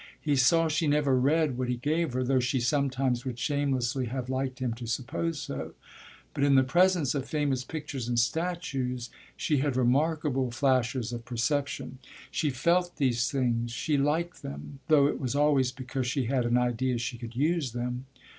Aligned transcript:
He 0.19 0.35
saw 0.35 0.67
she 0.67 0.87
never 0.87 1.15
read 1.15 1.59
what 1.59 1.69
he 1.69 1.75
gave 1.77 2.13
her, 2.13 2.23
though 2.23 2.39
she 2.39 2.59
sometimes 2.59 3.23
would 3.23 3.37
shamelessly 3.37 4.07
have 4.07 4.31
liked 4.31 4.57
him 4.57 4.73
to 4.73 4.87
suppose 4.87 5.39
so; 5.39 5.75
but 6.33 6.43
in 6.43 6.55
the 6.55 6.63
presence 6.63 7.13
of 7.13 7.27
famous 7.27 7.63
pictures 7.63 8.07
and 8.07 8.19
statues 8.19 9.11
she 9.37 9.57
had 9.59 9.77
remarkable 9.77 10.49
flashes 10.49 11.13
of 11.13 11.23
perception. 11.23 11.99
She 12.31 12.49
felt 12.49 12.95
these 12.97 13.29
things, 13.29 13.69
she 13.73 13.95
liked 13.95 14.41
them, 14.41 14.79
though 14.87 15.05
it 15.05 15.19
was 15.19 15.35
always 15.35 15.71
because 15.71 16.07
she 16.07 16.23
had 16.25 16.47
an 16.47 16.57
idea 16.57 16.97
she 16.97 17.19
could 17.19 17.35
use 17.35 17.71
them. 17.73 18.07